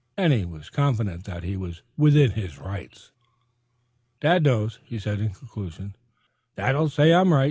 Danny 0.17 0.45
was 0.45 0.71
confident 0.71 1.25
that 1.25 1.43
he 1.43 1.55
was 1.55 1.83
within 1.95 2.31
his 2.31 2.57
rights. 2.57 3.11
"Dad 4.19 4.41
knows," 4.41 4.79
he 4.83 4.97
said 4.97 5.19
in 5.19 5.29
conclusion. 5.29 5.95
"Dad'll 6.57 6.87
say 6.89 7.13
I'm 7.13 7.31
right. 7.31 7.39